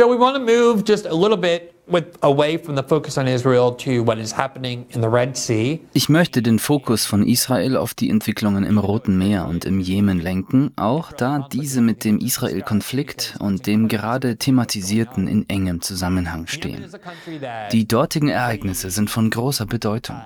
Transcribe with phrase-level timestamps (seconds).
[0.00, 1.74] So we want to move just a little bit
[5.92, 10.20] Ich möchte den Fokus von Israel auf die Entwicklungen im Roten Meer und im Jemen
[10.20, 16.84] lenken, auch da diese mit dem Israel-Konflikt und dem gerade thematisierten in engem Zusammenhang stehen.
[17.72, 20.22] Die dortigen Ereignisse sind von großer Bedeutung.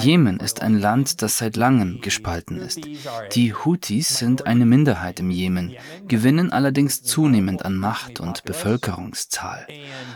[0.00, 2.86] Jemen ist ein Land, das seit langem gespalten ist.
[3.34, 5.74] Die Houthis sind eine Minderheit im Jemen,
[6.06, 9.66] gewinnen allerdings zunehmend an Macht und Bevölkerungszahl.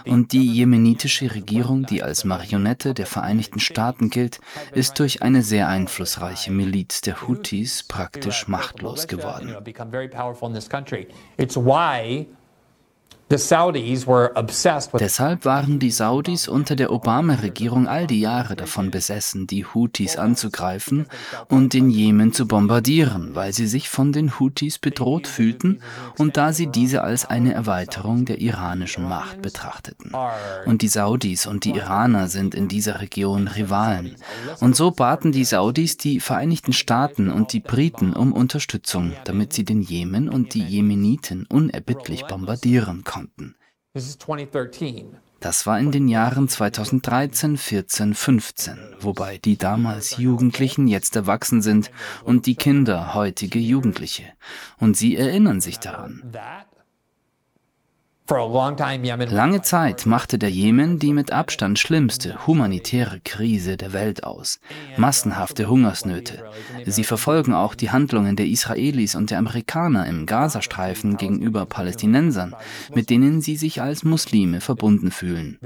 [0.04, 4.40] Und die Jemen jemenitische Regierung, die als Marionette der Vereinigten Staaten gilt,
[4.72, 9.54] ist durch eine sehr einflussreiche Miliz der Houthis praktisch machtlos geworden.
[15.00, 21.06] Deshalb waren die Saudis unter der Obama-Regierung all die Jahre davon besessen, die Houthis anzugreifen
[21.48, 25.80] und den Jemen zu bombardieren, weil sie sich von den Houthis bedroht fühlten
[26.18, 30.12] und da sie diese als eine Erweiterung der iranischen Macht betrachteten.
[30.66, 34.16] Und die Saudis und die Iraner sind in dieser Region Rivalen.
[34.60, 39.64] Und so baten die Saudis die Vereinigten Staaten und die Briten um Unterstützung, damit sie
[39.64, 43.56] den Jemen und die Jemeniten unerbittlich bombardieren konnten konnten.
[45.40, 51.90] Das war in den Jahren 2013, 14, 15, wobei die damals Jugendlichen jetzt erwachsen sind
[52.24, 54.24] und die Kinder heutige Jugendliche.
[54.78, 56.22] Und sie erinnern sich daran.
[58.32, 64.58] Lange Zeit machte der Jemen die mit Abstand schlimmste humanitäre Krise der Welt aus.
[64.96, 66.42] Massenhafte Hungersnöte.
[66.86, 72.54] Sie verfolgen auch die Handlungen der Israelis und der Amerikaner im Gazastreifen gegenüber Palästinensern,
[72.94, 75.58] mit denen sie sich als Muslime verbunden fühlen.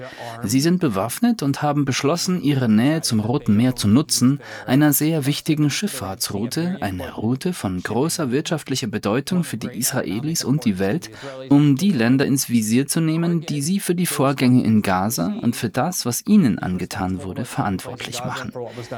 [0.42, 5.24] Sie sind bewaffnet und haben beschlossen, ihre Nähe zum Roten Meer zu nutzen, einer sehr
[5.24, 11.10] wichtigen Schifffahrtsroute, eine Route von großer wirtschaftlicher Bedeutung für die Israelis und die Welt,
[11.48, 15.54] um die Länder ins Visier zu nehmen, die sie für die Vorgänge in Gaza und
[15.56, 18.50] für das, was ihnen angetan wurde, verantwortlich machen.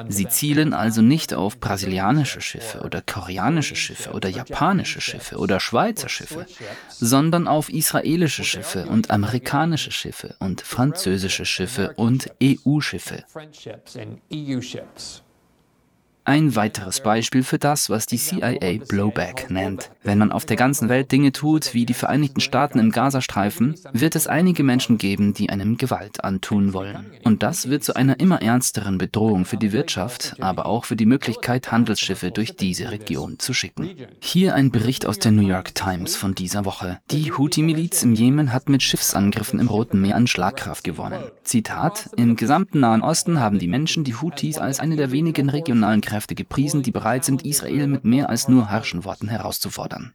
[0.08, 6.08] Sie zielen also nicht auf brasilianische Schiffe oder koreanische Schiffe oder japanische Schiffe oder Schweizer
[6.08, 6.46] Schiffe,
[6.88, 13.24] sondern auf israelische Schiffe und amerikanische Schiffe und französische Schiffe und EU-Schiffe.
[16.28, 19.90] Ein weiteres Beispiel für das, was die CIA Blowback nennt.
[20.02, 24.14] Wenn man auf der ganzen Welt Dinge tut, wie die Vereinigten Staaten im Gazastreifen, wird
[24.14, 27.06] es einige Menschen geben, die einem Gewalt antun wollen.
[27.24, 31.06] Und das wird zu einer immer ernsteren Bedrohung für die Wirtschaft, aber auch für die
[31.06, 33.88] Möglichkeit, Handelsschiffe durch diese Region zu schicken.
[34.20, 36.98] Hier ein Bericht aus der New York Times von dieser Woche.
[37.10, 41.22] Die Houthi-Miliz im Jemen hat mit Schiffsangriffen im Roten Meer an Schlagkraft gewonnen.
[41.42, 46.02] Zitat: Im gesamten Nahen Osten haben die Menschen die Houthis als eine der wenigen regionalen
[46.02, 50.14] Kräfte Kräfte gepriesen, die bereit sind, Israel mit mehr als nur harschen Worten herauszufordern.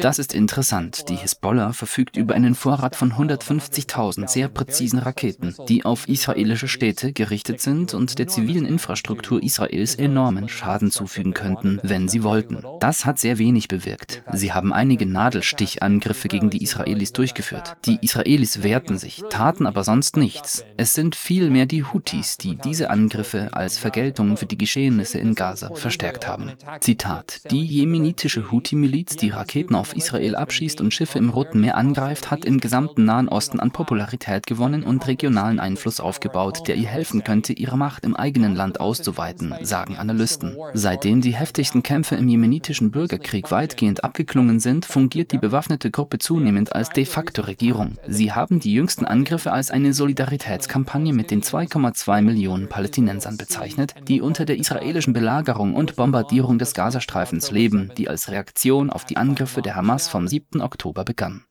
[0.00, 1.08] Das ist interessant.
[1.08, 7.12] Die Hisbollah verfügt über einen Vorrat von 150.000 sehr präzisen Raketen, die auf israelische Städte
[7.12, 12.62] gerichtet sind und der zivilen Infrastruktur Israels enormen Schaden zufügen könnten, wenn sie wollten.
[12.80, 14.22] Das hat sehr wenig bewirkt.
[14.32, 17.76] Sie haben einige Nadelstichangriffe gegen die Israelis durchgeführt.
[17.84, 20.64] Die Israelis wehrten sich, taten aber sonst nichts.
[20.76, 25.74] Es sind vielmehr die Houthis, die diese Angriffe als Vergeltung für die Geschehnisse in Gaza
[25.74, 26.52] verstärkt haben.
[26.80, 31.76] Zitat: Die jemenitische Houthi-Miliz, die Raketen Raketen auf Israel abschießt und Schiffe im Roten Meer
[31.76, 36.86] angreift, hat im gesamten Nahen Osten an Popularität gewonnen und regionalen Einfluss aufgebaut, der ihr
[36.86, 40.56] helfen könnte, ihre Macht im eigenen Land auszuweiten, sagen Analysten.
[40.74, 46.72] Seitdem die heftigsten Kämpfe im jemenitischen Bürgerkrieg weitgehend abgeklungen sind, fungiert die bewaffnete Gruppe zunehmend
[46.72, 47.96] als de facto Regierung.
[48.06, 54.20] Sie haben die jüngsten Angriffe als eine Solidaritätskampagne mit den 2,2 Millionen Palästinensern bezeichnet, die
[54.20, 59.55] unter der israelischen Belagerung und Bombardierung des Gazastreifens leben, die als Reaktion auf die Angriffe
[59.56, 60.60] Angriffe der Hamas vom 7.
[60.60, 61.44] Oktober begann.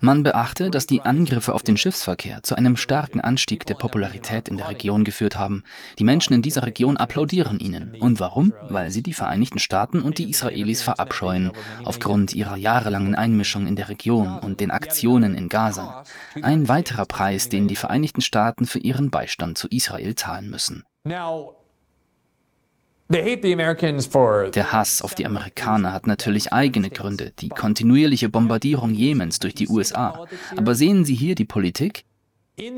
[0.00, 4.56] Man beachte, dass die Angriffe auf den Schiffsverkehr zu einem starken Anstieg der Popularität in
[4.56, 5.64] der Region geführt haben.
[5.98, 7.94] Die Menschen in dieser Region applaudieren ihnen.
[8.00, 8.54] Und warum?
[8.68, 11.52] Weil sie die Vereinigten Staaten und die Israelis verabscheuen,
[11.84, 16.04] aufgrund ihrer jahrelangen Einmischung in der Region und den Aktionen in Gaza.
[16.40, 20.84] Ein weiterer Preis, den die Vereinigten Staaten für ihren Beistand zu Israel zahlen müssen.
[23.08, 29.68] Der Hass auf die Amerikaner hat natürlich eigene Gründe, die kontinuierliche Bombardierung Jemens durch die
[29.68, 30.26] USA.
[30.56, 32.04] Aber sehen Sie hier die Politik?
[32.56, 32.76] In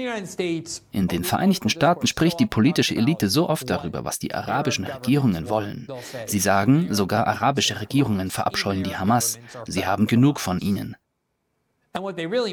[1.08, 5.86] den Vereinigten Staaten spricht die politische Elite so oft darüber, was die arabischen Regierungen wollen.
[6.26, 9.38] Sie sagen, sogar arabische Regierungen verabscheuen die Hamas.
[9.66, 10.96] Sie haben genug von ihnen.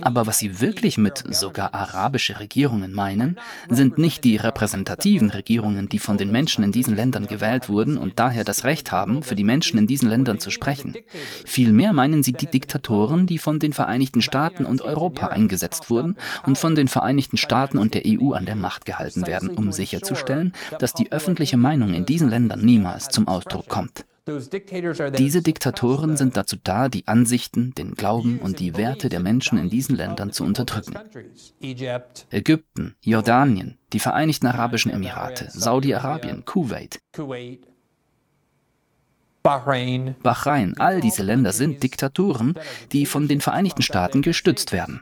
[0.02, 6.00] Aber was sie wirklich mit sogar arabische Regierungen meinen, sind nicht die repräsentativen Regierungen, die
[6.00, 9.44] von den Menschen in diesen Ländern gewählt wurden und daher das Recht haben, für die
[9.44, 10.96] Menschen in diesen Ländern zu sprechen.
[11.46, 16.58] Vielmehr meinen sie die Diktatoren, die von den Vereinigten Staaten und Europa eingesetzt wurden und
[16.58, 20.94] von den Vereinigten Staaten und der EU an der Macht gehalten werden, um sicherzustellen, dass
[20.94, 24.06] die öffentliche Meinung in diesen Ländern niemals zum Ausdruck kommt.
[24.26, 29.70] Diese Diktatoren sind dazu da, die Ansichten, den Glauben und die Werte der Menschen in
[29.70, 30.94] diesen Ländern zu unterdrücken.
[32.32, 37.00] Ägypten, Jordanien, die Vereinigten Arabischen Emirate, Saudi-Arabien, Kuwait,
[39.44, 42.54] Bahrain, all diese Länder sind Diktaturen,
[42.94, 45.02] die von den Vereinigten Staaten gestützt werden.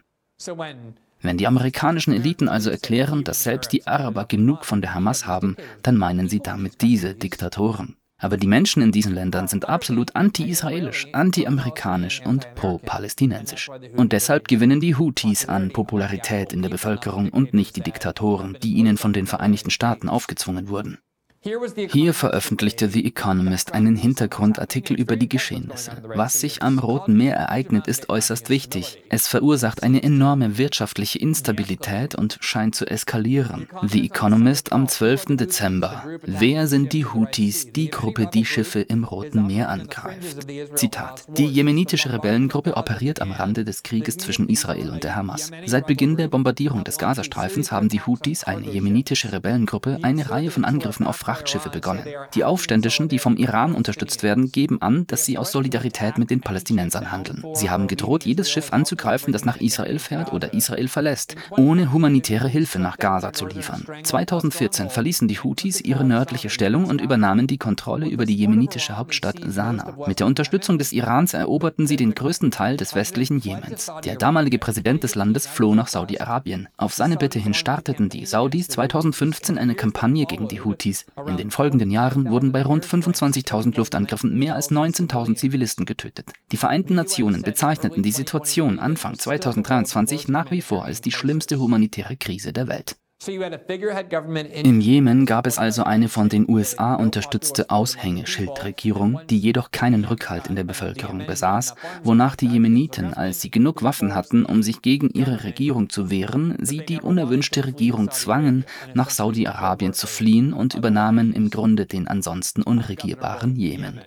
[1.21, 5.55] Wenn die amerikanischen Eliten also erklären, dass selbst die Araber genug von der Hamas haben,
[5.83, 7.97] dann meinen sie damit diese Diktatoren.
[8.21, 13.69] Aber die Menschen in diesen Ländern sind absolut anti-israelisch, anti-amerikanisch und pro-palästinensisch.
[13.97, 18.73] Und deshalb gewinnen die Houthis an Popularität in der Bevölkerung und nicht die Diktatoren, die
[18.73, 20.99] ihnen von den Vereinigten Staaten aufgezwungen wurden.
[21.43, 25.91] Hier veröffentlichte The Economist einen Hintergrundartikel über die Geschehnisse.
[26.13, 29.01] Was sich am Roten Meer ereignet, ist äußerst wichtig.
[29.09, 33.67] Es verursacht eine enorme wirtschaftliche Instabilität und scheint zu eskalieren.
[33.81, 35.37] The Economist am 12.
[35.37, 36.03] Dezember.
[36.21, 40.45] Wer sind die Houthis, die Gruppe, die Schiffe im Roten Meer angreift?
[40.75, 41.25] Zitat.
[41.35, 45.49] Die jemenitische Rebellengruppe operiert am Rande des Krieges zwischen Israel und der Hamas.
[45.65, 50.65] Seit Beginn der Bombardierung des Gazastreifens haben die Houthis, eine jemenitische Rebellengruppe, eine Reihe von
[50.65, 52.03] Angriffen auf Frachtschiffe begonnen.
[52.33, 56.41] Die Aufständischen, die vom Iran unterstützt werden, geben an, dass sie aus Solidarität mit den
[56.41, 57.41] Palästinensern handeln.
[57.53, 62.49] Sie haben gedroht, jedes Schiff anzugreifen, das nach Israel fährt oder Israel verlässt, ohne humanitäre
[62.49, 63.85] Hilfe nach Gaza zu liefern.
[64.03, 69.39] 2014 verließen die Houthis ihre nördliche Stellung und übernahmen die Kontrolle über die jemenitische Hauptstadt
[69.45, 69.95] Sanaa.
[70.07, 73.89] Mit der Unterstützung des Irans eroberten sie den größten Teil des westlichen Jemens.
[74.03, 76.67] Der damalige Präsident des Landes floh nach Saudi-Arabien.
[76.75, 81.51] Auf seine Bitte hin starteten die Saudis 2015 eine Kampagne gegen die Houthis, in den
[81.51, 86.31] folgenden Jahren wurden bei rund 25.000 Luftangriffen mehr als 19.000 Zivilisten getötet.
[86.51, 92.17] Die Vereinten Nationen bezeichneten die Situation Anfang 2023 nach wie vor als die schlimmste humanitäre
[92.17, 92.95] Krise der Welt.
[93.27, 100.47] Im Jemen gab es also eine von den USA unterstützte Aushängeschildregierung, die jedoch keinen Rückhalt
[100.47, 105.11] in der Bevölkerung besaß, wonach die Jemeniten, als sie genug Waffen hatten, um sich gegen
[105.11, 108.65] ihre Regierung zu wehren, sie die unerwünschte Regierung zwangen,
[108.95, 114.01] nach Saudi-Arabien zu fliehen und übernahmen im Grunde den ansonsten unregierbaren Jemen.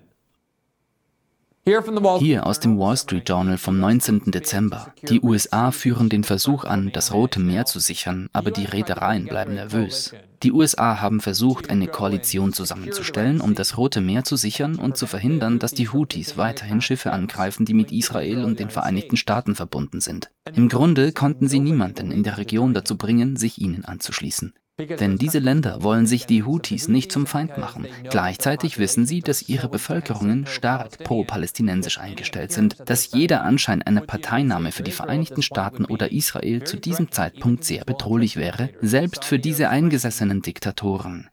[1.66, 4.31] Hier aus dem Wall Street Journal vom 19.
[4.31, 4.93] Dezember.
[5.08, 9.55] Die USA führen den Versuch an, das Rote Meer zu sichern, aber die Reedereien bleiben
[9.55, 10.12] nervös.
[10.43, 15.06] Die USA haben versucht, eine Koalition zusammenzustellen, um das Rote Meer zu sichern und zu
[15.06, 20.02] verhindern, dass die Houthis weiterhin Schiffe angreifen, die mit Israel und den Vereinigten Staaten verbunden
[20.02, 20.31] sind.
[20.55, 24.52] Im Grunde konnten sie niemanden in der Region dazu bringen, sich ihnen anzuschließen.
[24.79, 27.87] Denn diese Länder wollen sich die Houthis nicht zum Feind machen.
[28.11, 34.73] Gleichzeitig wissen sie, dass ihre Bevölkerungen stark pro-palästinensisch eingestellt sind, dass jeder Anschein einer Parteinahme
[34.73, 39.69] für die Vereinigten Staaten oder Israel zu diesem Zeitpunkt sehr bedrohlich wäre, selbst für diese
[39.69, 41.29] eingesessenen Diktatoren.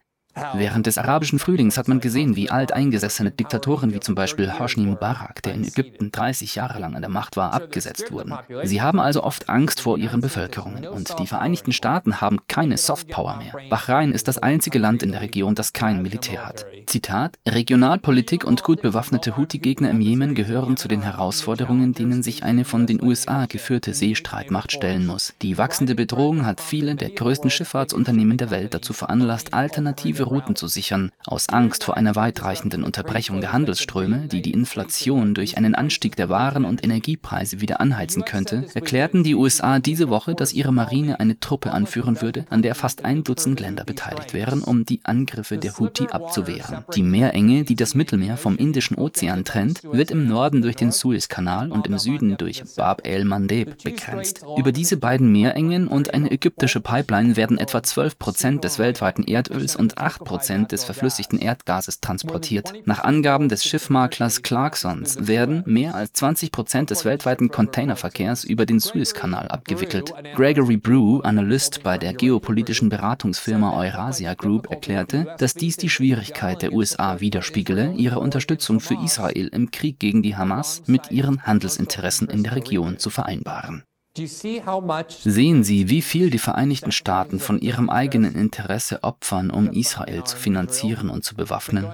[0.53, 5.41] Während des arabischen Frühlings hat man gesehen, wie alteingesessene Diktatoren wie zum Beispiel Hosni Mubarak,
[5.43, 8.33] der in Ägypten 30 Jahre lang an der Macht war, abgesetzt wurden.
[8.63, 13.37] Sie haben also oft Angst vor ihren Bevölkerungen und die Vereinigten Staaten haben keine Softpower
[13.37, 13.53] mehr.
[13.69, 16.65] Bahrain ist das einzige Land in der Region, das kein Militär hat.
[16.85, 22.65] Zitat: Regionalpolitik und gut bewaffnete Houthi-Gegner im Jemen gehören zu den Herausforderungen, denen sich eine
[22.65, 25.33] von den USA geführte Seestreitmacht stellen muss.
[25.41, 30.55] Die wachsende Bedrohung hat viele der größten Schifffahrtsunternehmen der Welt dazu veranlasst, alternative alternative Routen
[30.55, 35.75] zu sichern, aus Angst vor einer weitreichenden Unterbrechung der Handelsströme, die die Inflation durch einen
[35.75, 40.71] Anstieg der Waren und Energiepreise wieder anheizen könnte, erklärten die USA diese Woche, dass ihre
[40.71, 45.01] Marine eine Truppe anführen würde, an der fast ein Dutzend Länder beteiligt wären, um die
[45.03, 46.85] Angriffe der Houthi abzuwehren.
[46.95, 51.71] Die Meerenge, die das Mittelmeer vom Indischen Ozean trennt, wird im Norden durch den Suezkanal
[51.71, 54.43] und im Süden durch Bab el-Mandeb begrenzt.
[54.57, 59.75] Über diese beiden Meerengen und eine ägyptische Pipeline werden etwa 12 Prozent des weltweiten Erdöls
[59.75, 62.73] und 8 Prozent des verflüssigten Erdgases transportiert.
[62.85, 68.79] Nach Angaben des Schiffmaklers Clarksons werden mehr als 20 Prozent des weltweiten Containerverkehrs über den
[68.79, 70.13] Suezkanal abgewickelt.
[70.35, 76.73] Gregory Brew, Analyst bei der geopolitischen Beratungsfirma Eurasia Group, erklärte, dass dies die Schwierigkeit der
[76.73, 82.43] USA widerspiegele, ihre Unterstützung für Israel im Krieg gegen die Hamas mit ihren Handelsinteressen in
[82.43, 83.83] der Region zu vereinbaren.
[84.17, 90.35] Sehen Sie, wie viel die Vereinigten Staaten von ihrem eigenen Interesse opfern, um Israel zu
[90.35, 91.85] finanzieren und zu bewaffnen?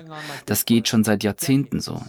[0.47, 2.01] Das geht schon seit Jahrzehnten so.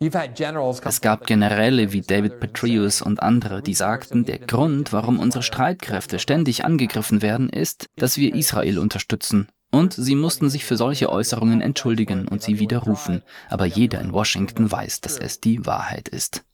[0.00, 6.18] Es gab Generäle wie David Petraeus und andere, die sagten, der Grund, warum unsere Streitkräfte
[6.18, 9.48] ständig angegriffen werden, ist, dass wir Israel unterstützen.
[9.70, 13.22] Und sie mussten sich für solche Äußerungen entschuldigen und sie widerrufen.
[13.48, 16.44] Aber jeder in Washington weiß, dass es die Wahrheit ist.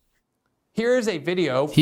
[0.78, 0.98] Hier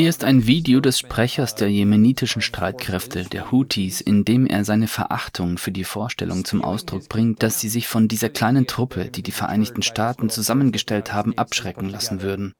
[0.07, 5.57] ist ein Video des Sprechers der jemenitischen Streitkräfte, der Houthis, in dem er seine Verachtung
[5.57, 9.33] für die Vorstellung zum Ausdruck bringt, dass sie sich von dieser kleinen Truppe, die die
[9.33, 12.53] Vereinigten Staaten zusammengestellt haben, abschrecken lassen würden.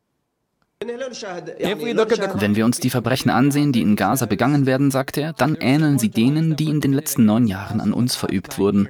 [0.81, 5.99] Wenn wir uns die Verbrechen ansehen, die in Gaza begangen werden, sagt er, dann ähneln
[5.99, 8.89] sie denen, die in den letzten neun Jahren an uns verübt wurden.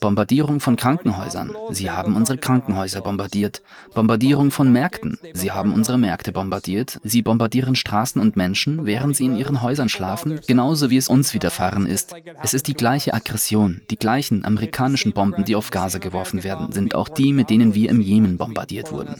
[0.00, 1.54] Bombardierung von Krankenhäusern.
[1.70, 3.62] Sie haben unsere Krankenhäuser bombardiert.
[3.94, 5.18] Bombardierung von Märkten.
[5.32, 7.00] Sie haben unsere Märkte bombardiert.
[7.02, 11.34] Sie bombardieren Straßen und Menschen, während sie in ihren Häusern schlafen, genauso wie es uns
[11.34, 12.14] widerfahren ist.
[12.42, 13.80] Es ist die gleiche Aggression.
[13.90, 17.90] Die gleichen amerikanischen Bomben, die auf Gaza geworfen werden, sind auch die, mit denen wir
[17.90, 19.16] im Jemen bombardiert wurden.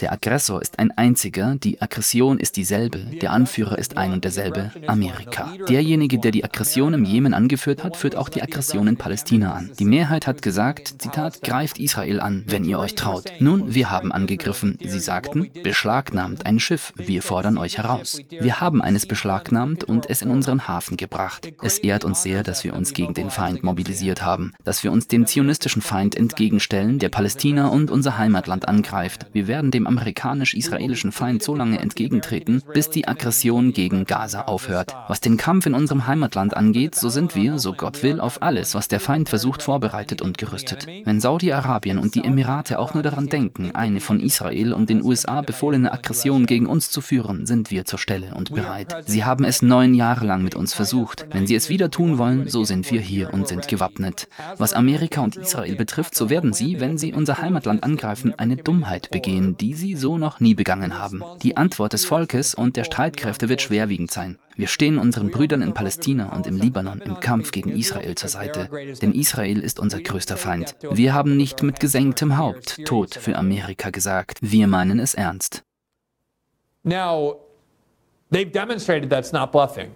[0.00, 4.70] Der Aggressor ist ein einziger, die Aggression ist dieselbe, der Anführer ist ein und derselbe,
[4.86, 5.52] Amerika.
[5.68, 9.57] Derjenige, der die Aggression im Jemen angeführt hat, führt auch die Aggression in Palästina an.
[9.78, 13.32] Die Mehrheit hat gesagt, Zitat, greift Israel an, wenn ihr euch traut.
[13.40, 14.78] Nun, wir haben angegriffen.
[14.80, 18.20] Sie sagten, beschlagnahmt ein Schiff, wir fordern euch heraus.
[18.30, 21.52] Wir haben eines beschlagnahmt und es in unseren Hafen gebracht.
[21.62, 25.08] Es ehrt uns sehr, dass wir uns gegen den Feind mobilisiert haben, dass wir uns
[25.08, 29.26] dem zionistischen Feind entgegenstellen, der Palästina und unser Heimatland angreift.
[29.32, 34.94] Wir werden dem amerikanisch-israelischen Feind so lange entgegentreten, bis die Aggression gegen Gaza aufhört.
[35.08, 38.74] Was den Kampf in unserem Heimatland angeht, so sind wir, so Gott will, auf alles,
[38.74, 40.88] was der Feind versucht vor vorbereitet und gerüstet.
[41.04, 45.40] Wenn Saudi-Arabien und die Emirate auch nur daran denken, eine von Israel und den USA
[45.40, 48.96] befohlene Aggression gegen uns zu führen, sind wir zur Stelle und bereit.
[49.06, 51.26] Sie haben es neun Jahre lang mit uns versucht.
[51.30, 54.26] Wenn sie es wieder tun wollen, so sind wir hier und sind gewappnet.
[54.56, 59.10] Was Amerika und Israel betrifft, so werden sie, wenn sie unser Heimatland angreifen, eine Dummheit
[59.10, 61.22] begehen, die sie so noch nie begangen haben.
[61.42, 64.38] Die Antwort des Volkes und der Streitkräfte wird schwerwiegend sein.
[64.58, 68.68] Wir stehen unseren Brüdern in Palästina und im Libanon im Kampf gegen Israel zur Seite.
[69.00, 70.74] Denn Israel ist unser größter Feind.
[70.90, 74.38] Wir haben nicht mit gesenktem Haupt Tod für Amerika gesagt.
[74.40, 75.62] Wir meinen es ernst.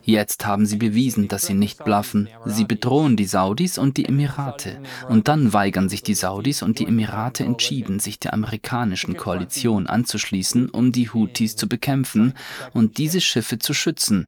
[0.04, 2.28] Jetzt haben sie bewiesen, dass sie nicht bluffen.
[2.47, 4.81] Sie bedrohen die Saudis und die Emirate.
[5.09, 10.71] Und dann weigern sich die Saudis und die Emirate entschieden, sich der amerikanischen Koalition anzuschließen,
[10.71, 12.35] um die Houthis zu bekämpfen
[12.73, 14.25] und diese Schiffe zu schützen.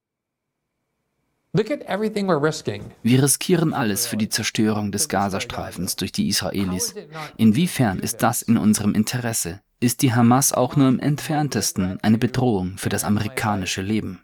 [3.04, 6.96] Wir riskieren alles für die Zerstörung des Gazastreifens durch die Israelis.
[7.36, 9.60] Inwiefern ist das in unserem Interesse?
[9.78, 14.23] Ist die Hamas auch nur im entferntesten eine Bedrohung für das amerikanische Leben?